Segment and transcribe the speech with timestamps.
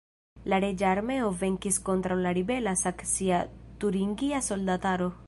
[0.51, 5.17] La reĝa armeo venkis kontraŭ la ribela saksia-turingia soldataro.